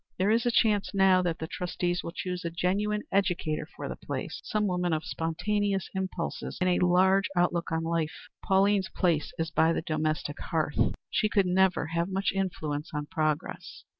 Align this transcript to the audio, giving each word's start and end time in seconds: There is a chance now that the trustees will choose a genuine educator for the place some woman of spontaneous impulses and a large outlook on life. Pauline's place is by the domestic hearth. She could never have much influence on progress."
There 0.17 0.31
is 0.31 0.47
a 0.47 0.51
chance 0.51 0.95
now 0.95 1.21
that 1.21 1.37
the 1.37 1.45
trustees 1.45 2.03
will 2.03 2.11
choose 2.11 2.43
a 2.43 2.49
genuine 2.49 3.03
educator 3.11 3.67
for 3.67 3.87
the 3.87 3.95
place 3.97 4.41
some 4.43 4.65
woman 4.65 4.93
of 4.93 5.05
spontaneous 5.05 5.91
impulses 5.93 6.57
and 6.59 6.67
a 6.71 6.83
large 6.83 7.29
outlook 7.35 7.71
on 7.71 7.83
life. 7.83 8.27
Pauline's 8.43 8.89
place 8.89 9.31
is 9.37 9.51
by 9.51 9.73
the 9.73 9.83
domestic 9.83 10.39
hearth. 10.39 10.95
She 11.11 11.29
could 11.29 11.45
never 11.45 11.85
have 11.93 12.09
much 12.09 12.31
influence 12.31 12.89
on 12.95 13.05
progress." 13.11 13.83